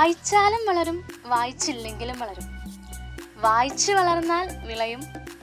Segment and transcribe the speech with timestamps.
[0.00, 2.44] വായിച്ചാലും വളരും വായിച്ചില്ലെങ്കിലും വളരും.
[3.36, 5.02] വായിച്ച് വളർന്നാൽ വിളയും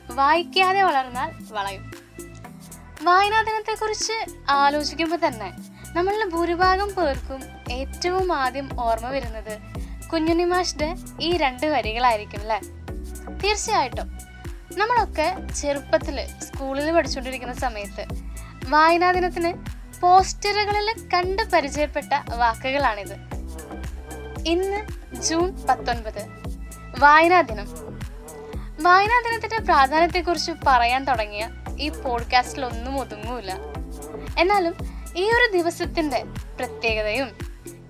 [0.10, 1.91] വായിക്കാതെ വളർന്നാൽ വളയും.
[3.02, 5.54] വായനാ ദിനത്തെക്കുറിച്ച് ആലോചിക്കുമ്പോൾ തന്നെ
[5.93, 9.57] നമ്മളിൽ ഭൂരിഭാഗം പേർക്കും ഏറ്റവും ആദ്യം ഓർമ്മ വരുന്നത്
[10.07, 12.60] കുഞ്ഞുണ്ണിമാഷിന്റെ ഈ രണ്ട് വരികളായിരിക്കും അല്ലേ?
[13.38, 14.08] തീർച്ചയായിട്ടും.
[14.78, 18.05] നമ്മളൊക്കെ ചെറുപ്പത്തിൽ സ്കൂളിൽ പഠിച്ചുകൊണ്ടിരിക്കുന്ന സമയത്ത്
[18.66, 19.54] വായനാ ദിനത്തിന്
[20.02, 23.37] പോസ്റ്ററുകളിൽ കണ്ട് പരിചയപ്പെട്ട വാക്കുകളാണിത്.
[24.48, 26.26] ഇന്ന് ജൂൺ പത്തൊൻപത്.
[27.00, 27.68] വായനാ ദിനം.
[28.84, 33.52] വായനാ ദിനത്തിന്റെ പ്രാധാന്യത്തെക്കുറിച്ച് പറയാൻ തുടങ്ങിയ ഈ പോഡ്കാസ്റ്റിൽ ഒന്നും ഒതുങ്ങൂല.
[34.40, 34.76] എന്നാലും
[35.18, 36.23] ഈ ഒരു ദിവസത്തിന്റെ
[36.60, 37.38] പ്രത്യേകതയും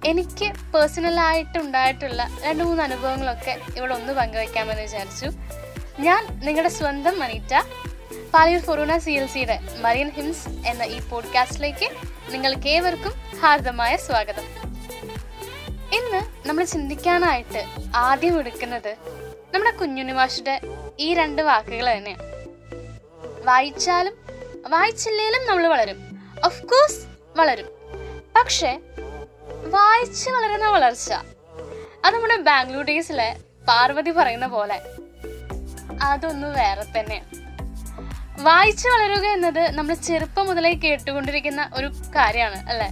[0.06, 5.32] എനിക്ക് പേഴ്സണലായിട്ട് ഉണ്ടായിട്ടുള്ള രണ്ട് മൂന്ന് അനുഭവങ്ങളൊക്കെ ഇവിടെ ഒന്ന് പങ്കുവയ്ക്കാമെന്ന് വിചാരിച്ചു.
[6.00, 7.62] ഞാൻ നിങ്ങളുടെ സ്വന്തം മനീറ്റ
[8.34, 11.90] പാലിയൂർ ഫൊറൂന സി എൽ സിയുടെ മറിയൻ ഹിംസ് എന്ന ഈ പോഡ്കാസ്റ്റിലേക്ക്
[12.34, 14.67] നിങ്ങൾക്ക് ഏവർക്കും ഹാർദമായ സ്വാഗതം.
[15.94, 17.62] ഇന്ന് നമ്മൾ ചിന്തിക്കാനായിട്ട്
[17.96, 18.92] ആദ്യം എടുക്കുന്നത്
[19.54, 20.62] നമ്മുടെ കുഞ്ഞുണിമാഷിന്റെ
[21.00, 22.24] ഈ രണ്ട് വാക്കുകൾ തന്നെയാണ്.
[23.46, 24.16] വായിച്ചാലും
[24.70, 26.00] വായിച്ചില്ലേലും നമ്മൾ വളരും.
[26.46, 27.02] ഓഫ് കോഴ്സ്
[27.36, 27.68] വളരും.
[28.36, 28.72] പക്ഷെ
[29.66, 31.12] വായിച്ച് വളരുന്ന വളർച്ച
[32.06, 34.78] അത് നമ്മുടെ ബാംഗ്ലൂർ ഡേയ്സിലെ പാർവതി പറയുന്ന പോലെ
[36.02, 37.26] അതൊന്ന് വേറെ തന്നെയാണ്
[38.44, 42.90] വായിച്ചു വളരുക എന്നത് നമ്മൾ ചെറുപ്പം മുതലേ കേട്ടുകൊണ്ടിരിക്കുന്ന ഒരു കാര്യമാണ് അല്ലേ?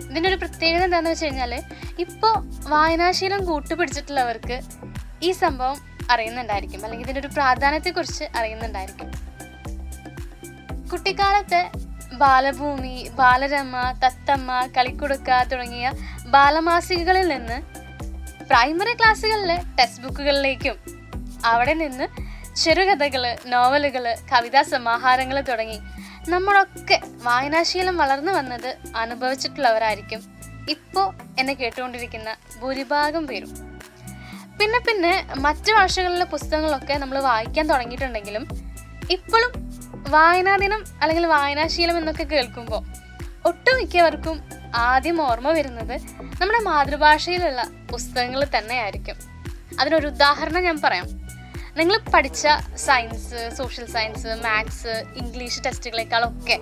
[0.00, 1.52] ഇതിന്റെ ഒരു പ്രത്യേകത എന്താണെന്ന് വെച്ച് കഴിഞ്ഞാൽ
[1.98, 2.34] ഇപ്പോൾ
[2.68, 4.56] വായനാശീലം കൂട്ടുപിടിച്ചിട്ടുള്ളവർക്ക്
[5.22, 5.78] ഈ സംഭവം
[6.10, 6.84] അറിയുന്നുണ്ടായിരിക്കും.
[6.84, 9.08] അല്ലെങ്കിൽ ഇതിന്റെ ഒരു പ്രാധാന്യത്തെക്കുറിച്ച് അറിയുന്നുണ്ടായിരിക്കും.
[10.90, 11.60] കുട്ടിക്കാലത്ത്
[12.14, 15.86] ബാലഭൂമി ബാലരമ തത്തമ്മ കളിക്കുടുക്ക തുടങ്ങിയ
[16.26, 17.58] ബാലമാസികകളിൽ നിന്ന്
[18.50, 20.76] പ്രൈമറി ക്ലാസ്സുകളിലെ ടെക്സ്റ്റ് ബുക്കുകളിലേക്കും
[21.44, 22.06] അവിടെ നിന്ന്
[22.62, 25.78] ചെറുകഥകൾ നോവലുകൾ കവിതാ സമാഹാരങ്ങൾ തുടങ്ങി
[26.28, 30.20] നമ്മളൊക്കെ വായനാശീലം വളർന്നു വന്നത് അനുഭവിച്ചിട്ടുള്ളവരായിരിക്കും.
[30.68, 33.50] ഇപ്പോൾ എന്നെ കേട്ടുകൊണ്ടിരിക്കുന്ന ഭൂരിഭാഗം പേരും.
[34.60, 38.48] പിന്നെ പിന്നെ മറ്റു ഭാഷകളിലെ പുസ്തകങ്ങളൊക്കെ നമ്മൾ വായിക്കാൻ തുടങ്ങിയിട്ടുണ്ടെങ്കിലും
[39.10, 39.52] ഇപ്പോഴും
[40.08, 42.82] വായനാ ദിനം അല്ലെങ്കിൽ വായനാശീലം എന്നൊക്കെ കേൾക്കുമ്പോൾ
[43.48, 44.42] ഒട്ടുമിക്കവർക്കും
[44.74, 45.94] ആദ്യം ഓർമ്മ വരുന്നത്
[46.40, 49.16] നമ്മുടെ മാതൃഭാഷയിലുള്ള പുസ്തകങ്ങൾ തന്നെയായിരിക്കും.
[49.80, 51.27] അതിനൊരു ഉദാഹരണം ഞാൻ പറയാം.
[51.78, 52.44] നിങ്ങൾ പഠിച്ച
[52.76, 56.56] science social science maths English ടെസ്റ്റുകളെക്കാളൊക്കെ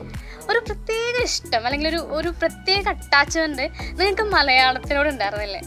[0.48, 3.66] ഒരു പ്രത്യേക ഇഷ്ടം അല്ലെങ്കിൽ ഒരു ഒരു പ്രത്യേക അറ്റാച്ച്മെന്റ്
[3.98, 5.60] നിങ്ങൾക്ക് മലയാളത്തിനോട് ഉണ്ടായിരുന്നില്ലേ?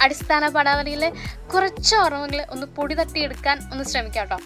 [0.00, 1.08] അടിസ്ഥാന പടാവലിയിലെ
[1.52, 4.38] കുറച്ച് ഓർമ്മകൾ ഒന്ന് പൊടി തട്ടിയെടുക്കാൻ ഒന്ന് ശ്രമിക്കാം കേട്ടോ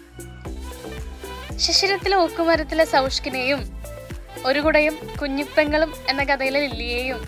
[1.57, 3.61] ശിശിരത്തിലെ ഓക്കുമരത്തിലെ സൗഷ്കിനെയും
[4.45, 7.21] ഒരു കുടയും കുഞ്ഞിപ്പെങ്ങളും എന്ന കഥയിലെ ലില്ലിയെയും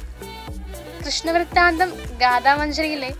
[1.05, 3.11] കൃഷ്ണവൃത്താന്തം ഗാഥാമഞ്ജരിയിലെ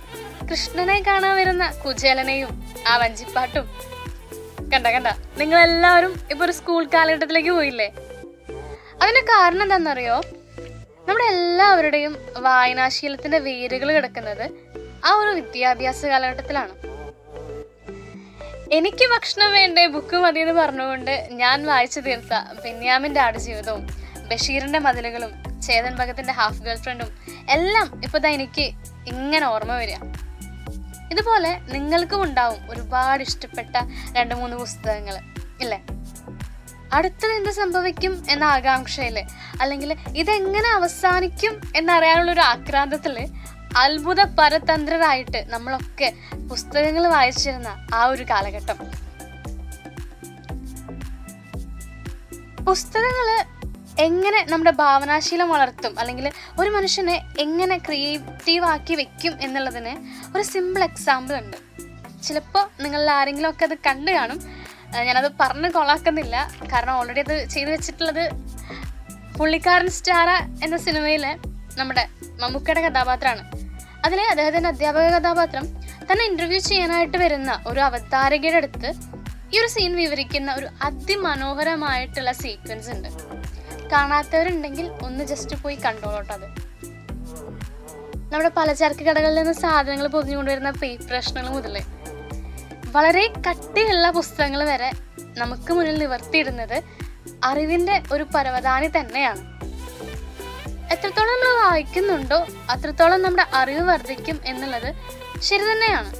[0.52, 2.52] കൃഷ്ണനെ കാണാൻ വരുന്ന കുചേലനെയും
[2.88, 3.80] ആ വഞ്ചിപ്പാട്ടും.
[4.74, 5.08] കണ്ട കണ്ട.
[5.38, 7.88] നിങ്ങൾ എല്ലാവരും ഇപ്പൊ ഒരു സ്കൂൾ കാലഘട്ടത്തിലേക്ക് പോയില്ലേ?
[9.02, 10.22] അതിന്റെ കാരണം എന്താണെന്നറിയോ?
[11.08, 14.52] നമ്മുടെ എല്ലാവരുടെയും വായനാശീലത്തിന്റെ വേരുകൾ കിടക്കുന്നത്
[15.06, 16.90] ആ ഒരു വിദ്യാഭ്യാസ കാലഘട്ടത്തിലാണ്.
[18.72, 19.86] എനിക്ക് ഭക്ഷണം വേണ്ടേ?
[19.86, 23.88] ബുക്ക് മതി എന്ന് പറഞ്ഞുകൊണ്ട് ഞാൻ വായിച്ചു തീർത്ത ബെന്യാമിന്റെ ആടുജീവിതവും
[24.28, 27.18] ബഷീറിന്റെ മതിലുകളും ചേതൻ ഭഗത്തിന്റെ ഹാഫ് ഗേൾ ഫ്രണ്ടും
[27.50, 28.62] എല്ലാം ഇപ്പൊ എനിക്ക്
[29.08, 29.96] ഇങ്ങനെ ഓർമ്മ വരിക.
[31.12, 33.76] ഇതുപോലെ നിങ്ങൾക്കും ഉണ്ടാവും ഒരുപാട് ഇഷ്ടപ്പെട്ട
[34.18, 35.16] രണ്ട് മൂന്ന് പുസ്തകങ്ങൾ
[35.62, 35.80] ഇല്ലേ?
[36.94, 39.18] അടുത്തത് എന്ത് സംഭവിക്കും എന്ന ആകാംക്ഷയിൽ
[39.62, 43.16] അല്ലെങ്കിൽ ഇതെങ്ങനെ അവസാനിക്കും എന്നറിയാനുള്ള ഒരു ആക്രാന്തത്തിൽ
[43.78, 46.08] അത്ഭുത പരതന്ത്രരായിട്ട് നമ്മളൊക്കെ
[46.50, 48.78] പുസ്തകങ്ങൾ വായിച്ചിരുന്ന ആ ഒരു കാലഘട്ടം.
[52.68, 53.28] പുസ്തകങ്ങൾ
[54.00, 56.00] എങ്ങനെ നമ്മുടെ ഭാവനാശീലം വളർത്തും?
[56.00, 59.94] അല്ലെങ്കിൽ ഒരു മനുഷ്യനെ എങ്ങനെ ക്രിയേറ്റീവാക്കി വെക്കും എന്നുള്ളതിന്
[60.38, 61.58] ഒരു സിമ്പിൾ എക്സാമ്പിൾ ഉണ്ട്.
[62.24, 64.42] ചിലപ്പോൾ നിങ്ങളിൽ ആരെങ്കിലും ഒക്കെ അത് കണ്ടു കാണും.
[65.04, 66.52] ഞാനത് പറഞ്ഞ് കൊളാക്കുന്നില്ല.
[66.74, 68.32] കാരണം ഓൾറെഡി അത് ചെയ്തു വെച്ചിട്ടുള്ളത്
[69.38, 70.30] പുള്ളിക്കാരൻ സ്റ്റാറ
[70.64, 71.36] എന്ന സിനിമയിലെ
[71.78, 72.08] നമ്മുടെ
[72.40, 73.52] മമ്മൂക്കയുടെ കഥാപാത്രമാണ്.
[74.06, 78.94] അതിലെ അദ്ദേഹത്തിന്റെ അധ്യാപക കഥാപാത്രം തന്നെ ഇന്റർവ്യൂ ചെയ്യാനായിട്ട് വരുന്ന ഒരു അവതാരകയുടെ അടുത്ത്
[79.54, 83.08] ഈ ഒരു സീൻ വിവരിക്കുന്ന ഒരു അതിമനോഹരമായിട്ടുള്ള സീക്വൻസ് ഉണ്ട്.
[83.92, 86.46] കാണാത്തവരുണ്ടെങ്കിൽ ഒന്ന് ജസ്റ്റ് പോയി കണ്ടോളോട്ടോ അത്.
[88.34, 90.70] നമ്മുടെ പലചരക്ക് കടകളിൽ നിന്ന് സാധനങ്ങൾ പൊതിഞ്ഞുകൊണ്ടുവരുന്ന
[91.12, 91.84] പ്രശ്നങ്ങൾ മുതൽ
[92.86, 94.92] വളരെ കട്ടിയുള്ള പുസ്തകങ്ങൾ വരെ
[95.38, 96.84] നമുക്ക് മുന്നിൽ നിവർത്തിയിടുന്നത്
[97.44, 99.60] അറിവിന്റെ ഒരു പരവതാനി തന്നെയാണ്.
[100.94, 104.96] എത്രത്തോളം നമ്മൾ വായിക്കുന്നുണ്ടോ അത്രത്തോളം നമ്മുടെ അറിവ് വർദ്ധിക്കും എന്നുള്ളത്
[105.42, 106.14] ശരി തന്നെയാണ്.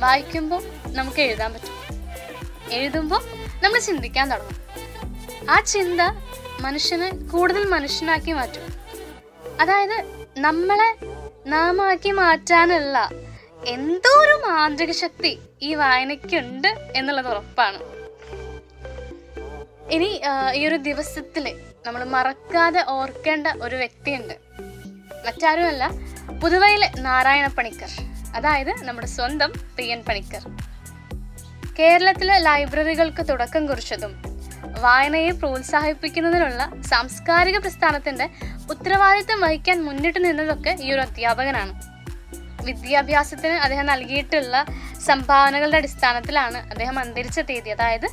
[0.00, 1.74] വായിക്കുമ്പോൾ നമുക്ക് എഴുതാൻ പറ്റും.
[2.72, 3.20] എഴുതുമ്പോൾ
[3.62, 4.58] നമ്മൾ ചിന്തിക്കാൻ തുടങ്ങും.
[5.50, 6.00] ആ ചിന്ത
[6.60, 8.64] മനുഷ്യനെ കൂടുതൽ മനുഷ്യനാക്കി മാറ്റും.
[9.60, 9.98] അതായത്
[10.38, 10.90] നമ്മളെ
[11.46, 13.10] നാമാക്കി മാറ്റാനുള്ള
[13.66, 17.78] എന്തോ ഒരു മാന്ത്രിക ശക്തി ഈ വായനയ്ക്കുണ്ട് എന്നുള്ളത് ഉറപ്പാണ്.
[19.90, 20.20] ഇനി
[20.54, 24.34] ഈ ഒരു ദിവസത്തിൽ നമ്മൾ മറക്കാതെ ഓർക്കേണ്ട ഒരു വ്യക്തിയുണ്ട്.
[25.26, 25.90] മറ്റാരുമല്ല
[26.42, 27.90] പുതുവയിലെ നാരായണ പണിക്കർ.
[28.36, 30.42] അതായത് നമ്മുടെ സ്വന്തം പി എൻ പണിക്കർ.
[31.78, 34.27] കേരളത്തിലെ ലൈബ്രറികൾക്ക് തുടക്കം കുറിച്ചതും
[34.80, 38.26] വായനയെ പ്രോത്സാഹിപ്പിക്കുന്നതിനുള്ള സാംസ്കാരിക പ്രസ്ഥാനത്തിന്റെ
[38.70, 41.72] ഉത്തരവാദിത്തം വഹിക്കാൻ മുന്നിട്ട് നിന്നതൊക്കെ ഈ ഒരു അധ്യാപകനാണ്.
[42.64, 44.64] വിദ്യാഭ്യാസത്തിന് അദ്ദേഹം നൽകിയിട്ടുള്ള
[45.06, 47.70] സംഭാവനകളുടെ അടിസ്ഥാനത്തിലാണ് അദ്ദേഹം അന്തരിച്ച തീയതി.
[47.70, 48.08] അതായത്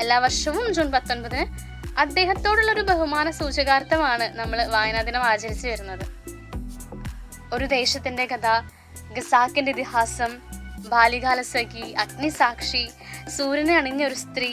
[0.00, 1.44] എല്ലാ വർഷവും ജൂൺ പത്തൊൻപതിന്
[1.98, 6.04] അദ്ദേഹത്തോടുള്ള ഒരു ബഹുമാന സൂചകാർത്ഥമാണ് നമ്മൾ വായനാ ദിനം ആചരിച്ചു വരുന്നത്.
[7.54, 8.48] ഒരു ദേശത്തിന്റെ കഥ
[9.16, 10.32] ഗസാക്കിന്റെ ഇതിഹാസം
[10.88, 12.84] ബാല്യകാല സഖി അഗ്നിസാക്ഷി
[13.36, 14.50] സൂര്യനെ അണിഞ്ഞ ഒരു സ്ത്രീ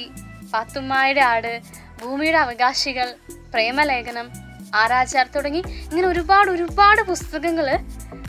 [0.53, 1.61] പാത്തുമ്മായുടെ ആട്
[2.01, 3.15] ഭൂമിയുടെ അവകാശികൾ
[3.53, 4.29] പ്രേമലേഖനം
[4.75, 7.67] ആരാചാർ തുടങ്ങി ഇങ്ങനെ ഒരുപാട് ഒരുപാട് പുസ്തകങ്ങൾ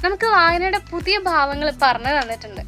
[0.04, 2.62] നമുക്ക് വായനയുടെ പുതിയ ഭാവങ്ങൾ പറഞ്ഞു തന്നിട്ടുണ്ട്.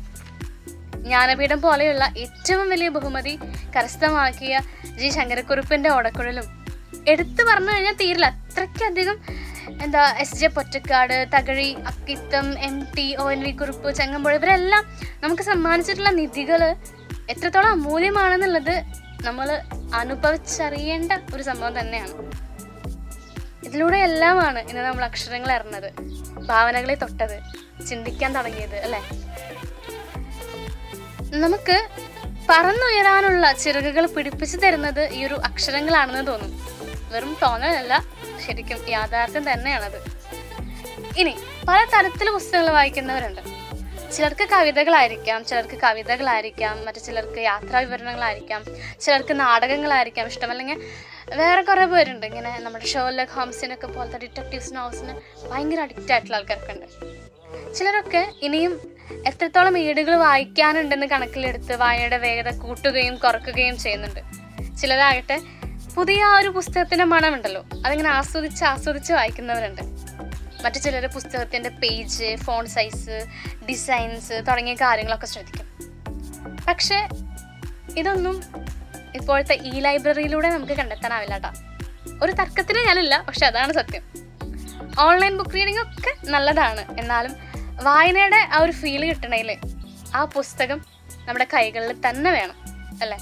[0.96, 3.38] ജ്ഞാനപീഠം പോലെയുള്ള ഏറ്റവും വലിയ ബഹുമതി
[3.76, 5.08] കരസ്ഥമാക്കിയ ജി.
[5.08, 6.44] ശങ്കരക്കുറുപ്പിന്റെ ഓടക്കുഴലും.
[7.08, 8.26] എടുത്തു പറഞ്ഞു കഴിഞ്ഞാൽ തീരില്ല.
[8.26, 9.18] അത്രയ്ക്കധികം
[9.82, 10.36] എന്താ S.
[10.36, 10.46] J.
[10.46, 12.86] Pottekkatt Thakazhi Akkitham M.
[12.98, 13.30] T O.
[13.30, 13.42] N.
[13.42, 13.50] V.
[13.50, 14.84] Kurup Changampuzha ഇവരെല്ലാം
[15.22, 16.74] നമുക്ക് സമ്മാനിച്ചിട്ടുള്ള നിധികൾ
[17.30, 18.82] എത്രത്തോളം അമൂല്യമാണെന്നുള്ളത്
[19.24, 19.48] നമ്മൾ
[19.94, 22.14] അനുഭവിച്ചറിയേണ്ട ഒരു സംഭവം തന്നെയാണ്.
[23.66, 25.88] ഇതിലൂടെ എല്ലാമാണ് ഇന്ന് നമ്മൾ അക്ഷരങ്ങൾ അറിഞ്ഞത്
[26.48, 27.36] ഭാവനകളെ തൊട്ടത്
[27.88, 29.00] ചിന്തിക്കാൻ തുടങ്ങിയത് അല്ലേ?
[31.44, 31.76] നമുക്ക്
[32.48, 36.52] പറന്നുയരാനുള്ള ചിറകുകൾ പിടിപ്പിച്ചു തരുന്നത് ഈ ഒരു അക്ഷരങ്ങളാണെന്ന് തോന്നും.
[37.12, 37.94] വെറും തോന്നലല്ല
[38.46, 39.98] ശരിക്കും യാഥാർത്ഥ്യം തന്നെയാണത്.
[41.20, 41.34] ഇനി
[41.68, 43.42] പല തരത്തിൽ പുസ്തകങ്ങൾ വായിക്കുന്നവരുണ്ട്.
[44.16, 48.64] ചിലർക്ക് കവിതകളായിരിക്കാം ചിലർക്ക് കവിതകളായിരിക്കാം മറ്റു ചിലർക്ക് യാത്രാ വിവരണങ്ങളായിരിക്കാം
[49.00, 50.82] ചിലർക്ക് നാടകങ്ങളായിരിക്കാം ഇഷ്ടം അല്ലെങ്കിൽ
[51.34, 52.26] വേറെ കുറേ പേരുണ്ട്.
[52.26, 55.14] ഇങ്ങനെ നമ്മുടെ ഷോലക് ഹോംസിനൊക്കെ പോലത്തെ ഡിറ്റക്റ്റീവ്സ് നോവൽസിന്
[55.50, 56.86] ഭയങ്കര അഡിക്റ്റ് ആയിട്ടുള്ള ആൾക്കാർക്ക് ഉണ്ട്
[57.74, 64.20] ചിലരൊക്കെ ഇനിയും എത്രത്തോളം ഏടുകൾ വായിക്കാനുണ്ടെന്ന് കണക്കിലെടുത്ത് വായനയുടെ വേഗത കൂട്ടുകയും കുറക്കുകയും ചെയ്യുന്നുണ്ട്.
[64.76, 65.40] ചിലരാകട്ടെ
[65.96, 67.64] പുതിയ ആ ഒരു പുസ്തകത്തിന്റെ മണമുണ്ടല്ലോ.
[67.86, 69.99] അതിങ്ങനെ ആസ്വദിച്ച് ആസ്വദിച്ച് വായിക്കുന്നവരുണ്ട്.
[70.64, 73.26] മറ്റു ചിലർ പുസ്തകത്തിന്റെ പേജ് ഫോൺ സൈസ്
[73.68, 75.66] ഡിസൈൻസ് തുടങ്ങിയ കാര്യങ്ങളൊക്കെ ശ്രദ്ധിക്കും.
[76.68, 77.08] പക്ഷേ
[77.96, 78.42] ഇതൊന്നും
[79.14, 81.50] ഇപ്പോഴത്തെ ഈ ലൈബ്രറിയിലൂടെ നമുക്ക് കണ്ടെത്താനാവില്ല കേട്ടോ.
[82.24, 84.02] ഒരു തർക്കത്തിന് ഞാനില്ല പക്ഷെ അതാണ് സത്യം.
[84.98, 87.00] ഓൺലൈൻ ബുക്ക് റീഡിംഗ് ഒക്കെ നല്ലതാണ്.
[87.00, 87.32] എന്നാലും
[87.82, 89.58] വായനയുടെ ആ ഒരു ഫീൽ കിട്ടണേൽ
[90.14, 90.84] ആ പുസ്തകം
[91.26, 92.54] നമ്മുടെ കൈകളിൽ തന്നെ വേണം
[93.02, 93.18] അല്ലേ?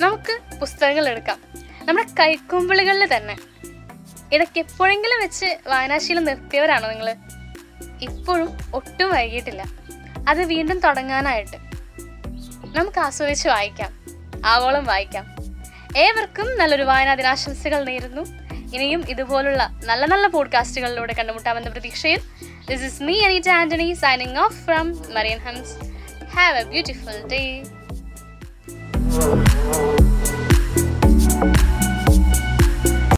[0.00, 1.40] നമുക്ക് പുസ്തകങ്ങൾ എടുക്കാം.
[1.84, 3.36] നമ്മുടെ കൈക്കുമ്പിളുകളിൽ തന്നെ.
[4.32, 7.14] ഇടയ്ക്ക് എപ്പോഴെങ്കിലും വെച്ച് വായനാശീലം നിർത്തിയവരാണോ നിങ്ങൾ
[8.00, 9.64] ഇപ്പോഴും ഒട്ടും വൈകിട്ടില്ല
[10.28, 11.56] അത് വീണ്ടും തുടങ്ങാനായിട്ട്
[12.78, 13.92] നമുക്ക് ആസ്വദിച്ച് വായിക്കാം.
[14.46, 15.36] ആവോളം വായിക്കാം.
[15.96, 18.46] ഏവർക്കും നല്ലൊരു വായനാ ദിനാശംസകൾ നേരുന്നു.
[18.76, 22.20] ഇനിയും ഇതുപോലുള്ള നല്ല നല്ല പോഡ്കാസ്റ്റുകളിലൂടെ കണ്ടുമുട്ടാമെന്ന പ്രതീക്ഷയിൽ
[22.68, 25.74] this is me Aneeta Antony signing off from Marian hymns
[26.36, 27.62] have a beautiful day